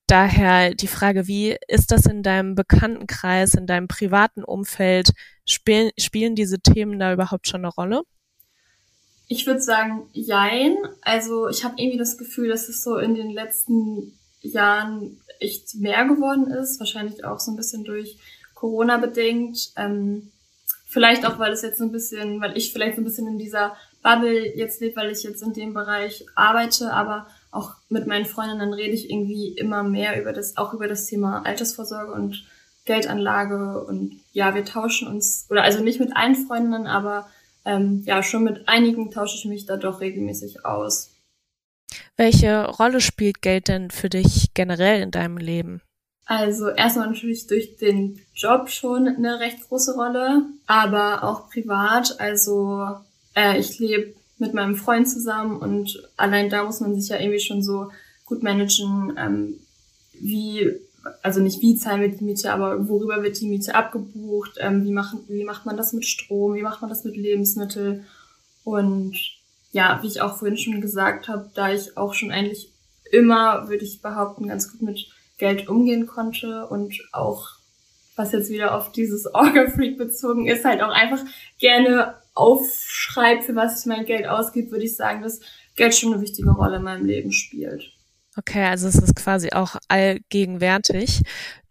Daher 0.06 0.74
die 0.74 0.88
Frage, 0.88 1.28
wie 1.28 1.56
ist 1.68 1.92
das 1.92 2.06
in 2.06 2.22
deinem 2.22 2.56
Bekanntenkreis, 2.56 3.54
in 3.54 3.66
deinem 3.66 3.86
privaten 3.86 4.42
Umfeld? 4.42 5.12
Spielen, 5.46 5.90
spielen 5.98 6.34
diese 6.34 6.58
Themen 6.58 6.98
da 6.98 7.12
überhaupt 7.12 7.46
schon 7.46 7.60
eine 7.60 7.72
Rolle? 7.72 8.02
Ich 9.28 9.46
würde 9.46 9.60
sagen, 9.60 10.08
jein. 10.12 10.76
Also 11.02 11.48
ich 11.48 11.62
habe 11.62 11.76
irgendwie 11.78 11.98
das 11.98 12.18
Gefühl, 12.18 12.48
dass 12.48 12.68
es 12.68 12.82
so 12.82 12.96
in 12.96 13.14
den 13.14 13.30
letzten 13.30 14.18
Jahren 14.40 15.20
echt 15.38 15.74
mehr 15.76 16.04
geworden 16.06 16.50
ist. 16.50 16.80
Wahrscheinlich 16.80 17.24
auch 17.24 17.40
so 17.40 17.50
ein 17.50 17.56
bisschen 17.56 17.84
durch 17.84 18.18
Corona 18.54 18.98
bedingt. 18.98 19.72
Ähm, 19.76 20.30
Vielleicht 20.90 21.24
auch, 21.24 21.38
weil 21.38 21.52
es 21.52 21.62
jetzt 21.62 21.78
so 21.78 21.84
ein 21.84 21.92
bisschen, 21.92 22.40
weil 22.40 22.56
ich 22.56 22.72
vielleicht 22.72 22.96
so 22.96 23.00
ein 23.00 23.04
bisschen 23.04 23.28
in 23.28 23.38
dieser 23.38 23.76
Bubble 24.02 24.56
jetzt 24.56 24.80
lebe, 24.80 24.96
weil 24.96 25.12
ich 25.12 25.22
jetzt 25.22 25.40
in 25.40 25.52
dem 25.52 25.72
Bereich 25.72 26.26
arbeite, 26.34 26.92
aber 26.92 27.28
auch 27.52 27.74
mit 27.88 28.08
meinen 28.08 28.24
Freundinnen 28.24 28.72
rede 28.72 28.92
ich 28.92 29.08
irgendwie 29.08 29.50
immer 29.50 29.84
mehr 29.84 30.20
über 30.20 30.32
das, 30.32 30.56
auch 30.56 30.74
über 30.74 30.88
das 30.88 31.06
Thema 31.06 31.46
Altersvorsorge 31.46 32.12
und 32.12 32.44
Geldanlage 32.86 33.84
und 33.84 34.18
ja, 34.32 34.52
wir 34.56 34.64
tauschen 34.64 35.06
uns, 35.06 35.46
oder 35.48 35.62
also 35.62 35.80
nicht 35.80 36.00
mit 36.00 36.16
allen 36.16 36.34
Freundinnen, 36.34 36.88
aber 36.88 37.28
ähm, 37.64 38.02
ja, 38.04 38.20
schon 38.24 38.42
mit 38.42 38.68
einigen 38.68 39.12
tausche 39.12 39.36
ich 39.36 39.44
mich 39.44 39.66
da 39.66 39.76
doch 39.76 40.00
regelmäßig 40.00 40.64
aus. 40.64 41.10
Welche 42.16 42.66
Rolle 42.66 43.00
spielt 43.00 43.42
Geld 43.42 43.68
denn 43.68 43.90
für 43.90 44.08
dich 44.08 44.54
generell 44.54 45.02
in 45.02 45.10
deinem 45.10 45.38
Leben? 45.38 45.80
Also 46.26 46.68
erstmal 46.68 47.08
natürlich 47.08 47.48
durch 47.48 47.76
den 47.76 48.20
Job 48.34 48.70
schon 48.70 49.08
eine 49.08 49.40
recht 49.40 49.68
große 49.68 49.94
Rolle, 49.94 50.44
aber 50.66 51.24
auch 51.24 51.50
privat. 51.50 52.20
Also 52.20 52.86
äh, 53.34 53.58
ich 53.58 53.80
lebe 53.80 54.14
mit 54.38 54.54
meinem 54.54 54.76
Freund 54.76 55.08
zusammen 55.08 55.56
und 55.58 56.08
allein 56.16 56.48
da 56.48 56.64
muss 56.64 56.80
man 56.80 56.94
sich 56.94 57.10
ja 57.10 57.18
irgendwie 57.18 57.40
schon 57.40 57.62
so 57.62 57.90
gut 58.26 58.44
managen, 58.44 59.12
ähm, 59.18 59.60
wie, 60.12 60.72
also 61.22 61.40
nicht 61.40 61.60
wie 61.62 61.74
zahlen 61.74 62.00
wir 62.00 62.08
die 62.08 62.22
Miete, 62.22 62.52
aber 62.52 62.88
worüber 62.88 63.24
wird 63.24 63.40
die 63.40 63.48
Miete 63.48 63.74
abgebucht, 63.74 64.52
ähm, 64.58 64.84
wie, 64.84 64.92
machen, 64.92 65.24
wie 65.26 65.44
macht 65.44 65.66
man 65.66 65.76
das 65.76 65.92
mit 65.92 66.06
Strom, 66.06 66.54
wie 66.54 66.62
macht 66.62 66.80
man 66.80 66.90
das 66.90 67.02
mit 67.02 67.16
Lebensmitteln 67.16 68.06
und 68.62 69.16
ja, 69.72 69.98
wie 70.02 70.08
ich 70.08 70.20
auch 70.20 70.38
vorhin 70.38 70.56
schon 70.56 70.80
gesagt 70.80 71.28
habe, 71.28 71.50
da 71.54 71.72
ich 71.72 71.96
auch 71.96 72.14
schon 72.14 72.30
eigentlich 72.30 72.72
immer, 73.12 73.68
würde 73.68 73.84
ich 73.84 74.02
behaupten, 74.02 74.48
ganz 74.48 74.70
gut 74.70 74.82
mit 74.82 75.08
Geld 75.38 75.68
umgehen 75.68 76.06
konnte 76.06 76.66
und 76.66 77.00
auch, 77.12 77.48
was 78.16 78.32
jetzt 78.32 78.50
wieder 78.50 78.76
auf 78.76 78.92
dieses 78.92 79.26
Orga-Freak 79.34 79.98
bezogen 79.98 80.46
ist, 80.46 80.64
halt 80.64 80.82
auch 80.82 80.92
einfach 80.92 81.20
gerne 81.58 82.14
aufschreibe, 82.34 83.42
für 83.42 83.56
was 83.56 83.80
ich 83.80 83.86
mein 83.86 84.04
Geld 84.06 84.26
ausgebe, 84.26 84.70
würde 84.70 84.84
ich 84.84 84.96
sagen, 84.96 85.22
dass 85.22 85.40
Geld 85.76 85.94
schon 85.94 86.12
eine 86.12 86.22
wichtige 86.22 86.50
Rolle 86.50 86.76
in 86.76 86.82
meinem 86.82 87.06
Leben 87.06 87.32
spielt. 87.32 87.90
Okay, 88.36 88.64
also 88.64 88.88
es 88.88 88.96
ist 88.96 89.16
quasi 89.16 89.50
auch 89.52 89.76
allgegenwärtig. 89.88 91.22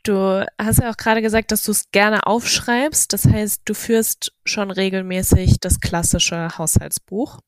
Du 0.03 0.45
hast 0.57 0.79
ja 0.79 0.91
auch 0.91 0.97
gerade 0.97 1.21
gesagt, 1.21 1.51
dass 1.51 1.63
du 1.63 1.71
es 1.71 1.89
gerne 1.91 2.25
aufschreibst. 2.25 3.11
Das 3.13 3.25
heißt, 3.25 3.61
du 3.65 3.73
führst 3.73 4.33
schon 4.45 4.71
regelmäßig 4.71 5.59
das 5.59 5.79
klassische 5.79 6.57
Haushaltsbuch. 6.57 7.39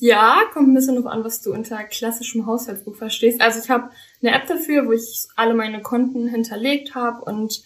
Ja, 0.00 0.40
kommt 0.54 0.68
ein 0.68 0.74
bisschen 0.74 0.96
darauf 0.96 1.12
an, 1.12 1.24
was 1.24 1.42
du 1.42 1.52
unter 1.52 1.84
klassischem 1.84 2.46
Haushaltsbuch 2.46 2.96
verstehst. 2.96 3.42
Also 3.42 3.60
ich 3.62 3.68
habe 3.68 3.90
eine 4.22 4.32
App 4.34 4.46
dafür, 4.46 4.86
wo 4.86 4.92
ich 4.92 5.28
alle 5.36 5.52
meine 5.52 5.82
Konten 5.82 6.26
hinterlegt 6.26 6.94
habe 6.94 7.22
und 7.22 7.62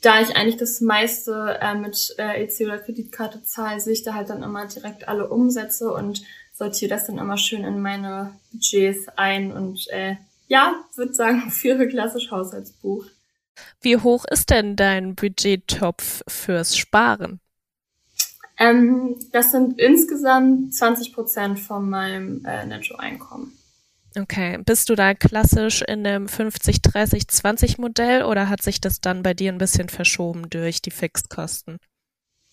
da 0.00 0.20
ich 0.20 0.36
eigentlich 0.36 0.56
das 0.56 0.80
meiste 0.80 1.56
äh, 1.62 1.76
mit 1.76 2.12
äh, 2.18 2.42
EC 2.42 2.66
oder 2.66 2.78
Kreditkarte 2.78 3.44
zahle, 3.44 3.78
sehe 3.78 3.92
ich 3.92 4.02
da 4.02 4.14
halt 4.14 4.30
dann 4.30 4.42
immer 4.42 4.66
direkt 4.66 5.06
alle 5.06 5.28
Umsätze 5.28 5.92
und 5.92 6.22
sortiere 6.52 6.90
das 6.90 7.06
dann 7.06 7.18
immer 7.18 7.38
schön 7.38 7.62
in 7.62 7.80
meine 7.80 8.34
Budgets 8.50 9.06
ein 9.16 9.52
und 9.52 9.88
äh, 9.90 10.16
ja, 10.48 10.74
würde 10.96 11.14
sagen, 11.14 11.40
führe 11.52 11.86
klassisch 11.86 12.32
Haushaltsbuch. 12.32 13.04
Wie 13.80 13.96
hoch 13.96 14.24
ist 14.28 14.50
denn 14.50 14.74
dein 14.74 15.14
Budgettopf 15.14 16.22
fürs 16.26 16.76
Sparen? 16.76 17.38
Ähm, 18.58 19.16
das 19.32 19.50
sind 19.50 19.78
insgesamt 19.80 20.74
20 20.74 21.12
Prozent 21.12 21.58
von 21.58 21.88
meinem 21.88 22.44
äh, 22.44 22.64
Nettoeinkommen. 22.66 23.52
Okay, 24.16 24.58
bist 24.64 24.88
du 24.88 24.94
da 24.94 25.12
klassisch 25.12 25.82
in 25.82 26.04
dem 26.04 26.26
50-30-20-Modell 26.26 28.22
oder 28.22 28.48
hat 28.48 28.62
sich 28.62 28.80
das 28.80 29.00
dann 29.00 29.24
bei 29.24 29.34
dir 29.34 29.52
ein 29.52 29.58
bisschen 29.58 29.88
verschoben 29.88 30.48
durch 30.50 30.80
die 30.80 30.92
Fixkosten? 30.92 31.78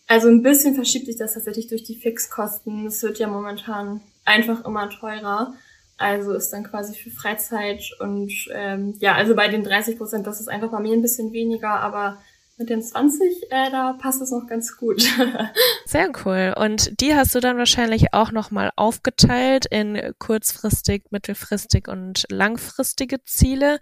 Also 0.07 0.27
ein 0.27 0.41
bisschen 0.41 0.73
verschiebt 0.73 1.05
sich 1.05 1.17
das 1.17 1.35
tatsächlich 1.35 1.67
durch 1.67 1.83
die 1.83 1.95
Fixkosten. 1.95 2.87
Es 2.87 3.03
wird 3.03 3.19
ja 3.19 3.27
momentan 3.27 4.01
einfach 4.25 4.65
immer 4.65 4.89
teurer. 4.89 5.53
Also 5.97 6.33
ist 6.33 6.49
dann 6.49 6.63
quasi 6.63 6.97
für 6.97 7.11
Freizeit 7.11 7.83
und 7.99 8.33
ähm, 8.51 8.95
ja, 8.99 9.13
also 9.13 9.35
bei 9.35 9.47
den 9.47 9.63
30 9.63 9.99
Prozent, 9.99 10.25
das 10.25 10.41
ist 10.41 10.47
einfach 10.47 10.71
bei 10.71 10.79
mir 10.79 10.93
ein 10.93 11.03
bisschen 11.03 11.31
weniger, 11.31 11.79
aber 11.79 12.17
mit 12.61 12.69
den 12.69 12.81
20, 12.81 13.51
äh, 13.51 13.71
da 13.71 13.93
passt 13.93 14.21
es 14.21 14.31
noch 14.31 14.45
ganz 14.47 14.77
gut. 14.77 15.01
Sehr 15.85 16.11
cool. 16.23 16.53
Und 16.55 17.01
die 17.01 17.15
hast 17.15 17.33
du 17.33 17.39
dann 17.39 17.57
wahrscheinlich 17.57 18.13
auch 18.13 18.31
nochmal 18.31 18.71
aufgeteilt 18.75 19.65
in 19.65 20.13
kurzfristig, 20.19 21.05
mittelfristig 21.09 21.87
und 21.87 22.25
langfristige 22.29 23.23
Ziele. 23.25 23.79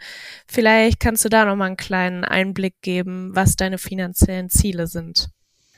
Vielleicht 0.47 0.99
kannst 0.99 1.25
du 1.25 1.29
da 1.29 1.45
nochmal 1.45 1.67
einen 1.67 1.77
kleinen 1.77 2.23
Einblick 2.23 2.81
geben, 2.81 3.35
was 3.35 3.57
deine 3.57 3.77
finanziellen 3.77 4.49
Ziele 4.49 4.87
sind. 4.87 5.29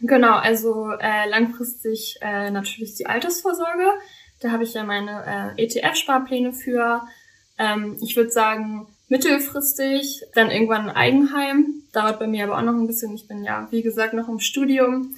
Genau, 0.02 0.36
also 0.36 0.92
äh, 1.00 1.28
langfristig 1.28 2.18
äh, 2.22 2.52
natürlich 2.52 2.96
die 2.96 3.08
Altersvorsorge. 3.08 3.92
Da 4.40 4.52
habe 4.52 4.64
ich 4.64 4.74
ja 4.74 4.84
meine 4.84 5.56
äh, 5.58 5.64
ETF-Sparpläne 5.64 6.54
für. 6.54 7.02
Ähm, 7.58 7.98
ich 8.02 8.16
würde 8.16 8.32
sagen, 8.32 8.88
mittelfristig 9.12 10.24
dann 10.34 10.50
irgendwann 10.50 10.90
ein 10.90 10.96
Eigenheim. 10.96 11.84
Dauert 11.92 12.18
bei 12.18 12.28
mir 12.28 12.46
aber 12.46 12.58
auch 12.58 12.64
noch 12.64 12.74
ein 12.74 12.88
bisschen. 12.88 13.14
Ich 13.14 13.28
bin 13.28 13.44
ja, 13.44 13.68
wie 13.70 13.82
gesagt, 13.82 14.14
noch 14.14 14.30
im 14.30 14.40
Studium. 14.40 15.14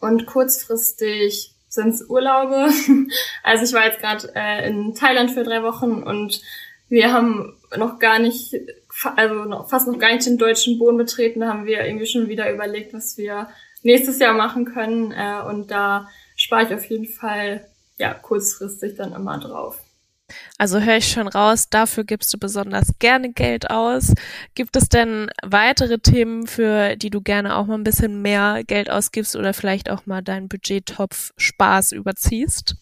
Und 0.00 0.26
kurzfristig 0.26 1.52
sind 1.68 1.90
es 1.90 2.10
Urlaube. 2.10 2.68
Also 3.44 3.64
ich 3.64 3.72
war 3.72 3.86
jetzt 3.86 4.00
gerade 4.00 4.30
äh, 4.34 4.68
in 4.68 4.94
Thailand 4.94 5.30
für 5.30 5.44
drei 5.44 5.62
Wochen 5.62 6.02
und 6.02 6.42
wir 6.88 7.12
haben 7.12 7.56
noch 7.76 7.98
gar 7.98 8.18
nicht, 8.18 8.56
also 9.16 9.44
noch, 9.44 9.70
fast 9.70 9.86
noch 9.86 9.98
gar 9.98 10.12
nicht 10.12 10.26
den 10.26 10.36
deutschen 10.36 10.78
Boden 10.78 10.98
betreten. 10.98 11.40
Da 11.40 11.48
haben 11.48 11.64
wir 11.64 11.84
irgendwie 11.86 12.06
schon 12.06 12.28
wieder 12.28 12.52
überlegt, 12.52 12.92
was 12.92 13.16
wir 13.16 13.48
nächstes 13.82 14.18
Jahr 14.18 14.34
machen 14.34 14.64
können. 14.64 15.12
Äh, 15.12 15.42
und 15.48 15.70
da 15.70 16.08
spare 16.36 16.64
ich 16.64 16.74
auf 16.74 16.84
jeden 16.86 17.06
Fall 17.06 17.68
ja 17.98 18.14
kurzfristig 18.14 18.96
dann 18.96 19.12
immer 19.12 19.38
drauf. 19.38 19.78
Also 20.58 20.80
höre 20.80 20.96
ich 20.96 21.08
schon 21.08 21.28
raus, 21.28 21.68
dafür 21.70 22.04
gibst 22.04 22.32
du 22.34 22.38
besonders 22.38 22.98
gerne 22.98 23.32
Geld 23.32 23.70
aus. 23.70 24.12
Gibt 24.54 24.76
es 24.76 24.88
denn 24.88 25.30
weitere 25.42 25.98
Themen, 25.98 26.46
für 26.46 26.96
die 26.96 27.10
du 27.10 27.20
gerne 27.20 27.56
auch 27.56 27.66
mal 27.66 27.74
ein 27.74 27.84
bisschen 27.84 28.22
mehr 28.22 28.62
Geld 28.66 28.90
ausgibst 28.90 29.36
oder 29.36 29.54
vielleicht 29.54 29.90
auch 29.90 30.06
mal 30.06 30.22
deinen 30.22 30.48
Budgettopf 30.48 31.32
Spaß 31.36 31.92
überziehst? 31.92 32.76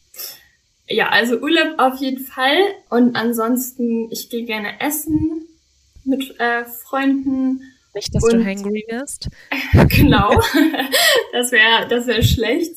Ja, 0.88 1.08
also 1.08 1.38
Urlaub 1.38 1.78
auf 1.78 2.00
jeden 2.00 2.24
Fall. 2.24 2.58
Und 2.90 3.16
ansonsten, 3.16 4.10
ich 4.10 4.30
gehe 4.30 4.44
gerne 4.44 4.80
essen 4.80 5.46
mit 6.04 6.38
äh, 6.38 6.64
Freunden. 6.64 7.62
Nicht, 7.94 8.14
dass 8.14 8.22
und, 8.22 8.34
du 8.34 8.44
hangry 8.44 8.84
wirst. 8.88 9.28
genau. 9.88 10.30
das 11.32 11.50
wäre 11.50 11.88
das 11.88 12.06
wäre 12.06 12.22
schlecht. 12.22 12.76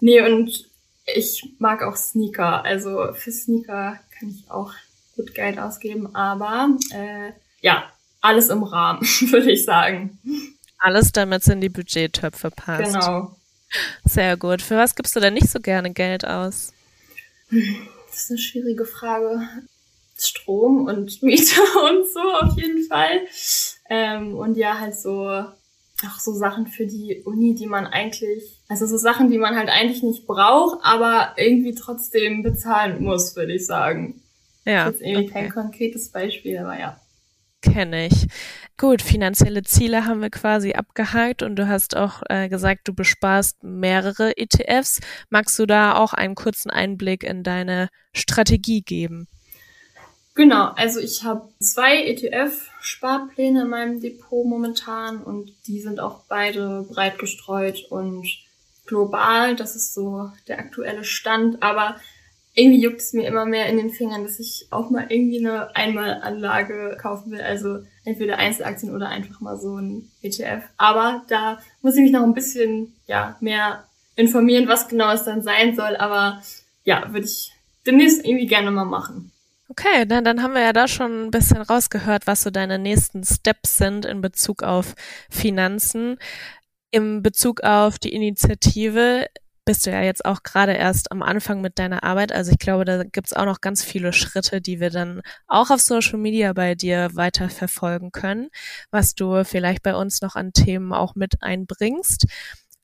Nee, 0.00 0.20
und 0.20 0.68
ich 1.06 1.54
mag 1.58 1.82
auch 1.82 1.96
Sneaker. 1.96 2.64
Also 2.64 3.12
für 3.14 3.32
Sneaker 3.32 3.98
kann 4.18 4.30
ich 4.30 4.50
auch 4.50 4.72
gut 5.16 5.34
Geld 5.34 5.58
ausgeben, 5.58 6.14
aber 6.14 6.70
äh, 6.92 7.32
ja, 7.60 7.90
alles 8.20 8.48
im 8.48 8.62
Rahmen, 8.62 9.00
würde 9.30 9.50
ich 9.50 9.64
sagen. 9.64 10.18
Alles, 10.78 11.12
damit 11.12 11.42
es 11.42 11.48
in 11.48 11.60
die 11.60 11.68
Budgettöpfe 11.68 12.50
passt. 12.50 12.94
Genau. 12.94 13.36
Sehr 14.04 14.36
gut. 14.36 14.62
Für 14.62 14.76
was 14.76 14.94
gibst 14.94 15.14
du 15.14 15.20
denn 15.20 15.34
nicht 15.34 15.50
so 15.50 15.60
gerne 15.60 15.92
Geld 15.92 16.24
aus? 16.24 16.72
Das 17.50 18.22
ist 18.22 18.30
eine 18.30 18.38
schwierige 18.38 18.84
Frage. 18.84 19.46
Strom 20.16 20.86
und 20.86 21.22
Miete 21.22 21.60
und 21.90 22.10
so 22.12 22.20
auf 22.20 22.56
jeden 22.56 22.86
Fall. 22.88 23.20
Ähm, 23.88 24.36
und 24.36 24.56
ja, 24.56 24.78
halt 24.78 24.96
so 24.96 25.44
auch 26.06 26.18
so 26.20 26.32
Sachen 26.32 26.66
für 26.66 26.86
die 26.86 27.22
Uni, 27.24 27.54
die 27.54 27.66
man 27.66 27.86
eigentlich, 27.86 28.60
also 28.68 28.86
so 28.86 28.96
Sachen, 28.96 29.30
die 29.30 29.38
man 29.38 29.56
halt 29.56 29.68
eigentlich 29.68 30.02
nicht 30.02 30.26
braucht, 30.26 30.78
aber 30.82 31.34
irgendwie 31.36 31.74
trotzdem 31.74 32.42
bezahlen 32.42 33.02
muss, 33.02 33.34
würde 33.36 33.54
ich 33.54 33.66
sagen. 33.66 34.22
Ja. 34.64 34.84
Das 34.84 34.94
ist 34.94 35.00
jetzt 35.00 35.08
irgendwie 35.08 35.30
okay. 35.30 35.40
kein 35.40 35.50
konkretes 35.50 36.10
Beispiel, 36.10 36.58
aber 36.58 36.78
ja. 36.78 37.00
Kenne 37.62 38.06
ich. 38.06 38.28
Gut, 38.76 39.02
finanzielle 39.02 39.64
Ziele 39.64 40.04
haben 40.06 40.22
wir 40.22 40.30
quasi 40.30 40.74
abgehakt 40.74 41.42
und 41.42 41.56
du 41.56 41.66
hast 41.66 41.96
auch 41.96 42.22
äh, 42.28 42.48
gesagt, 42.48 42.86
du 42.86 42.94
besparst 42.94 43.64
mehrere 43.64 44.36
ETFs. 44.36 45.00
Magst 45.30 45.58
du 45.58 45.66
da 45.66 45.96
auch 45.96 46.12
einen 46.12 46.36
kurzen 46.36 46.70
Einblick 46.70 47.24
in 47.24 47.42
deine 47.42 47.88
Strategie 48.12 48.82
geben? 48.82 49.26
Genau, 50.38 50.70
also 50.76 51.00
ich 51.00 51.24
habe 51.24 51.48
zwei 51.58 52.04
ETF-Sparpläne 52.04 53.62
in 53.62 53.68
meinem 53.68 54.00
Depot 54.00 54.46
momentan 54.46 55.20
und 55.20 55.52
die 55.66 55.80
sind 55.80 55.98
auch 55.98 56.20
beide 56.28 56.86
breit 56.88 57.18
gestreut 57.18 57.84
und 57.90 58.24
global. 58.86 59.56
Das 59.56 59.74
ist 59.74 59.94
so 59.94 60.30
der 60.46 60.60
aktuelle 60.60 61.02
Stand. 61.02 61.60
Aber 61.60 61.96
irgendwie 62.54 62.80
juckt 62.80 63.00
es 63.00 63.12
mir 63.14 63.26
immer 63.26 63.46
mehr 63.46 63.66
in 63.66 63.78
den 63.78 63.90
Fingern, 63.90 64.22
dass 64.22 64.38
ich 64.38 64.68
auch 64.70 64.90
mal 64.90 65.06
irgendwie 65.08 65.44
eine 65.44 65.74
Einmalanlage 65.74 66.96
kaufen 67.02 67.32
will. 67.32 67.40
Also 67.40 67.80
entweder 68.04 68.38
Einzelaktien 68.38 68.94
oder 68.94 69.08
einfach 69.08 69.40
mal 69.40 69.58
so 69.58 69.74
ein 69.74 70.08
ETF. 70.22 70.62
Aber 70.76 71.24
da 71.26 71.58
muss 71.82 71.96
ich 71.96 72.02
mich 72.02 72.12
noch 72.12 72.22
ein 72.22 72.34
bisschen 72.34 72.94
ja 73.08 73.36
mehr 73.40 73.82
informieren, 74.14 74.68
was 74.68 74.86
genau 74.86 75.10
es 75.10 75.24
dann 75.24 75.42
sein 75.42 75.74
soll. 75.74 75.96
Aber 75.96 76.40
ja, 76.84 77.12
würde 77.12 77.26
ich 77.26 77.50
demnächst 77.84 78.24
irgendwie 78.24 78.46
gerne 78.46 78.70
mal 78.70 78.84
machen. 78.84 79.32
Okay, 79.78 80.06
dann, 80.06 80.24
dann 80.24 80.42
haben 80.42 80.54
wir 80.54 80.62
ja 80.62 80.72
da 80.72 80.88
schon 80.88 81.26
ein 81.26 81.30
bisschen 81.30 81.58
rausgehört, 81.62 82.26
was 82.26 82.42
so 82.42 82.50
deine 82.50 82.80
nächsten 82.80 83.22
Steps 83.22 83.76
sind 83.78 84.04
in 84.06 84.20
Bezug 84.20 84.64
auf 84.64 84.94
Finanzen. 85.30 86.18
Im 86.90 87.22
Bezug 87.22 87.60
auf 87.62 88.00
die 88.00 88.12
Initiative 88.12 89.26
bist 89.64 89.86
du 89.86 89.90
ja 89.90 90.02
jetzt 90.02 90.24
auch 90.24 90.42
gerade 90.42 90.72
erst 90.72 91.12
am 91.12 91.22
Anfang 91.22 91.60
mit 91.60 91.78
deiner 91.78 92.02
Arbeit. 92.02 92.32
Also 92.32 92.50
ich 92.50 92.58
glaube, 92.58 92.84
da 92.84 93.04
gibt's 93.04 93.34
auch 93.34 93.44
noch 93.44 93.60
ganz 93.60 93.84
viele 93.84 94.12
Schritte, 94.12 94.60
die 94.60 94.80
wir 94.80 94.90
dann 94.90 95.20
auch 95.46 95.70
auf 95.70 95.80
Social 95.80 96.18
Media 96.18 96.52
bei 96.54 96.74
dir 96.74 97.10
weiter 97.14 97.48
verfolgen 97.48 98.10
können, 98.10 98.48
was 98.90 99.14
du 99.14 99.44
vielleicht 99.44 99.84
bei 99.84 99.94
uns 99.94 100.22
noch 100.22 100.34
an 100.34 100.52
Themen 100.52 100.92
auch 100.92 101.14
mit 101.14 101.40
einbringst. 101.40 102.26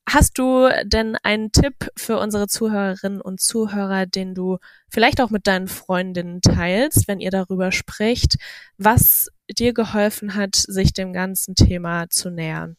Hast 0.07 0.39
du 0.39 0.69
denn 0.85 1.17
einen 1.23 1.51
Tipp 1.51 1.91
für 1.97 2.19
unsere 2.19 2.47
Zuhörerinnen 2.47 3.21
und 3.21 3.41
Zuhörer, 3.41 4.07
den 4.07 4.35
du 4.35 4.59
vielleicht 4.89 5.21
auch 5.21 5.31
mit 5.31 5.47
deinen 5.47 5.67
Freundinnen 5.67 6.43
teilst, 6.43 7.09
wenn 7.09 7.21
ihr 7.21 7.31
darüber 7.31 7.73
spricht, 7.73 8.37
was 8.77 9.29
dir 9.49 9.73
geholfen 9.73 10.35
hat, 10.35 10.57
sich 10.57 10.93
dem 10.93 11.13
ganzen 11.13 11.55
Thema 11.55 12.09
zu 12.11 12.31
nähern? 12.31 12.77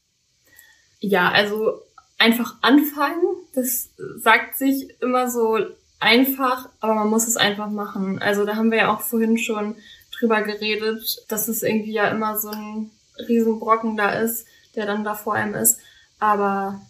Ja, 0.99 1.31
also 1.31 1.81
einfach 2.17 2.55
anfangen, 2.61 3.23
das 3.53 3.89
sagt 4.17 4.57
sich 4.57 5.01
immer 5.01 5.29
so 5.29 5.57
einfach, 5.99 6.69
aber 6.79 6.93
man 6.93 7.09
muss 7.09 7.27
es 7.27 7.37
einfach 7.37 7.69
machen. 7.69 8.21
Also 8.21 8.45
da 8.45 8.55
haben 8.55 8.71
wir 8.71 8.77
ja 8.77 8.93
auch 8.93 9.01
vorhin 9.01 9.37
schon 9.37 9.75
drüber 10.11 10.41
geredet, 10.43 11.25
dass 11.27 11.47
es 11.47 11.63
irgendwie 11.63 11.93
ja 11.93 12.07
immer 12.09 12.37
so 12.37 12.49
ein 12.49 12.91
Riesenbrocken 13.27 13.97
da 13.97 14.11
ist, 14.11 14.45
der 14.75 14.85
dann 14.85 15.03
da 15.03 15.15
vor 15.15 15.33
einem 15.33 15.55
ist. 15.55 15.79
Aber 16.19 16.81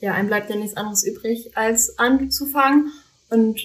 ja, 0.00 0.14
einem 0.14 0.28
bleibt 0.28 0.50
ja 0.50 0.56
nichts 0.56 0.76
anderes 0.76 1.04
übrig, 1.04 1.56
als 1.56 1.98
anzufangen. 1.98 2.92
Und 3.30 3.60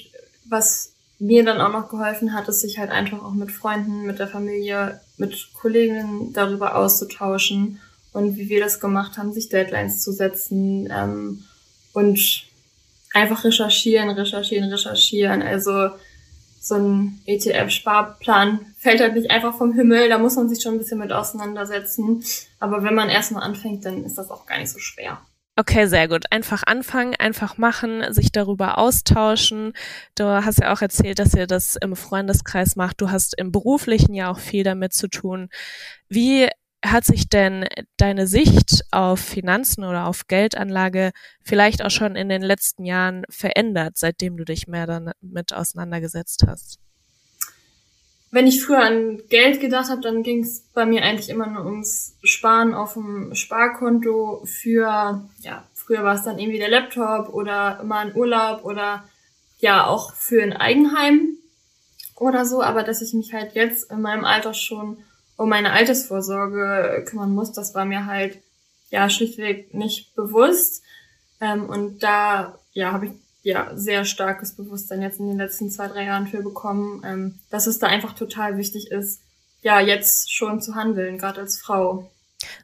was 0.45 0.93
mir 1.19 1.45
dann 1.45 1.61
auch 1.61 1.71
noch 1.71 1.89
geholfen 1.89 2.33
hat, 2.33 2.47
ist 2.47 2.61
sich 2.61 2.79
halt 2.79 2.89
einfach 2.89 3.23
auch 3.23 3.33
mit 3.33 3.51
Freunden, 3.51 4.05
mit 4.05 4.19
der 4.19 4.27
Familie, 4.27 5.01
mit 5.17 5.49
Kolleginnen 5.53 6.33
darüber 6.33 6.75
auszutauschen 6.75 7.79
und 8.11 8.37
wie 8.37 8.49
wir 8.49 8.59
das 8.59 8.79
gemacht 8.79 9.17
haben, 9.17 9.31
sich 9.31 9.49
Deadlines 9.49 10.01
zu 10.01 10.11
setzen 10.11 10.89
ähm, 10.91 11.43
und 11.93 12.43
einfach 13.13 13.43
recherchieren, 13.43 14.09
recherchieren, 14.09 14.69
recherchieren. 14.69 15.41
Also 15.41 15.91
so 16.59 16.75
ein 16.75 17.21
ETF-Sparplan 17.25 18.59
fällt 18.77 19.01
halt 19.01 19.15
nicht 19.15 19.31
einfach 19.31 19.55
vom 19.57 19.73
Himmel, 19.73 20.09
da 20.09 20.17
muss 20.17 20.35
man 20.35 20.49
sich 20.49 20.61
schon 20.61 20.75
ein 20.75 20.77
bisschen 20.79 20.99
mit 20.99 21.11
auseinandersetzen. 21.11 22.23
Aber 22.59 22.83
wenn 22.83 22.95
man 22.95 23.09
erstmal 23.09 23.43
anfängt, 23.43 23.85
dann 23.85 24.03
ist 24.03 24.17
das 24.17 24.31
auch 24.31 24.45
gar 24.45 24.57
nicht 24.57 24.71
so 24.71 24.79
schwer. 24.79 25.21
Okay, 25.61 25.85
sehr 25.85 26.07
gut. 26.07 26.25
Einfach 26.31 26.63
anfangen, 26.65 27.13
einfach 27.19 27.59
machen, 27.59 28.11
sich 28.13 28.31
darüber 28.31 28.79
austauschen. 28.79 29.73
Du 30.15 30.23
hast 30.25 30.59
ja 30.59 30.73
auch 30.73 30.81
erzählt, 30.81 31.19
dass 31.19 31.35
ihr 31.35 31.45
das 31.45 31.75
im 31.75 31.95
Freundeskreis 31.95 32.75
macht. 32.75 32.99
Du 32.99 33.11
hast 33.11 33.37
im 33.37 33.51
beruflichen 33.51 34.15
ja 34.15 34.31
auch 34.31 34.39
viel 34.39 34.63
damit 34.63 34.93
zu 34.93 35.07
tun. 35.07 35.49
Wie 36.09 36.47
hat 36.83 37.05
sich 37.05 37.29
denn 37.29 37.67
deine 37.97 38.25
Sicht 38.25 38.85
auf 38.89 39.19
Finanzen 39.19 39.83
oder 39.83 40.07
auf 40.07 40.25
Geldanlage 40.27 41.11
vielleicht 41.43 41.83
auch 41.85 41.91
schon 41.91 42.15
in 42.15 42.27
den 42.27 42.41
letzten 42.41 42.83
Jahren 42.83 43.23
verändert, 43.29 43.97
seitdem 43.97 44.37
du 44.37 44.45
dich 44.45 44.65
mehr 44.67 44.87
damit 44.87 45.53
auseinandergesetzt 45.53 46.43
hast? 46.47 46.79
Wenn 48.31 48.47
ich 48.47 48.63
früher 48.63 48.81
an 48.81 49.21
Geld 49.29 49.59
gedacht 49.59 49.89
habe, 49.89 50.01
dann 50.01 50.23
ging 50.23 50.41
es 50.43 50.61
bei 50.73 50.85
mir 50.85 51.03
eigentlich 51.03 51.29
immer 51.29 51.47
nur 51.47 51.65
ums 51.65 52.15
Sparen 52.23 52.73
auf 52.73 52.93
dem 52.93 53.35
Sparkonto 53.35 54.43
für, 54.45 55.27
ja, 55.41 55.67
früher 55.73 56.03
war 56.03 56.15
es 56.15 56.23
dann 56.23 56.39
irgendwie 56.39 56.59
der 56.59 56.69
Laptop 56.69 57.33
oder 57.33 57.83
mal 57.83 58.07
ein 58.07 58.15
Urlaub 58.15 58.63
oder 58.63 59.03
ja 59.59 59.85
auch 59.85 60.13
für 60.13 60.41
ein 60.41 60.53
Eigenheim 60.53 61.37
oder 62.15 62.45
so, 62.45 62.63
aber 62.63 62.83
dass 62.83 63.01
ich 63.01 63.13
mich 63.13 63.33
halt 63.33 63.53
jetzt 63.53 63.91
in 63.91 64.01
meinem 64.01 64.23
Alter 64.23 64.53
schon 64.53 65.03
um 65.35 65.49
meine 65.49 65.73
Altersvorsorge 65.73 67.03
kümmern 67.07 67.31
muss, 67.31 67.51
das 67.51 67.75
war 67.75 67.83
mir 67.83 68.05
halt 68.05 68.39
ja 68.91 69.09
schlichtweg 69.09 69.73
nicht 69.73 70.15
bewusst. 70.15 70.83
Ähm, 71.41 71.65
und 71.67 72.03
da 72.03 72.57
ja 72.73 72.93
habe 72.93 73.07
ich 73.07 73.11
ja, 73.43 73.71
sehr 73.75 74.05
starkes 74.05 74.55
Bewusstsein 74.55 75.01
jetzt 75.01 75.19
in 75.19 75.27
den 75.27 75.37
letzten 75.37 75.69
zwei, 75.69 75.87
drei 75.87 76.05
Jahren 76.05 76.27
für 76.27 76.43
bekommen, 76.43 77.01
ähm, 77.05 77.39
dass 77.49 77.67
es 77.67 77.79
da 77.79 77.87
einfach 77.87 78.13
total 78.13 78.57
wichtig 78.57 78.91
ist, 78.91 79.21
ja, 79.61 79.79
jetzt 79.79 80.33
schon 80.33 80.61
zu 80.61 80.75
handeln, 80.75 81.17
gerade 81.17 81.41
als 81.41 81.59
Frau. 81.59 82.09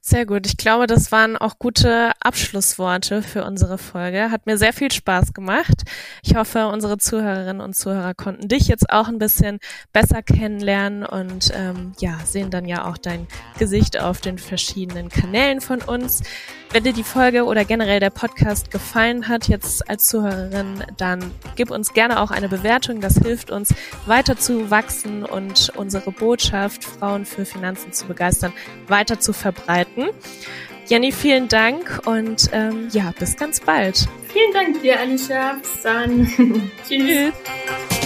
Sehr 0.02 0.26
gut. 0.26 0.48
Ich 0.48 0.58
glaube, 0.58 0.88
das 0.88 1.12
waren 1.12 1.38
auch 1.38 1.60
gute 1.60 2.12
Abschlussworte 2.20 3.22
für 3.22 3.44
unsere 3.44 3.78
Folge. 3.78 4.32
Hat 4.32 4.46
mir 4.46 4.58
sehr 4.58 4.74
viel 4.74 4.92
Spaß 4.92 5.34
gemacht. 5.34 5.84
Ich 6.24 6.36
hoffe, 6.36 6.68
unsere 6.68 6.98
Zuhörerinnen 6.98 7.62
und 7.62 7.76
Zuhörer 7.76 8.14
konnten 8.14 8.48
dich 8.48 8.68
jetzt 8.68 8.90
auch 8.90 9.08
ein 9.08 9.20
bisschen 9.20 9.60
besser 9.94 10.24
kennenlernen 10.24 11.06
und 11.06 11.52
ähm, 11.54 11.94
ja, 12.00 12.20
sehen 12.26 12.50
dann 12.50 12.66
ja 12.66 12.86
auch 12.86 12.98
dein 12.98 13.28
Gesicht 13.60 14.00
auf 14.00 14.22
den 14.22 14.38
verschiedenen 14.38 15.10
Kanälen 15.10 15.62
von 15.62 15.82
uns. 15.82 16.24
Wenn 16.72 16.84
dir 16.84 16.94
die 16.94 17.04
Folge 17.04 17.46
oder 17.46 17.64
generell 17.66 18.00
der 18.00 18.10
Podcast 18.10 18.72
gefallen 18.72 19.28
hat, 19.28 19.48
jetzt 19.48 19.90
als 19.90 20.06
Zuhörerin, 20.06 20.84
dann 20.98 21.32
gib 21.56 21.72
uns 21.72 21.94
gerne 21.94 22.22
auch 22.22 22.30
eine 22.30 22.50
Bewertung. 22.50 23.00
Das 23.00 23.16
hilft 23.16 23.52
uns 23.52 23.74
weiter 24.06 24.38
zu 24.38 24.70
wachsen 24.70 25.24
und 25.24 25.72
unsere 25.76 26.12
Botschaft, 26.12 26.84
Frauen 26.84 27.26
für 27.26 27.46
Finanzen 27.46 27.94
zu 27.94 28.06
begeistern, 28.06 28.54
weiter 28.88 29.20
zu 29.20 29.34
verbreiten. 29.34 30.10
Jenny, 30.88 31.12
vielen 31.12 31.48
Dank 31.48 32.02
und 32.06 32.50
ähm, 32.54 32.88
ja, 32.92 33.14
bis 33.18 33.36
ganz 33.36 33.60
bald. 33.60 34.08
Vielen 34.32 34.54
Dank 34.54 34.82
dir, 34.82 35.00
Alicia. 35.00 35.58
Bis 35.62 35.82
dann. 35.82 36.26
Tschüss. 36.88 37.34
Tschüss. 37.38 37.97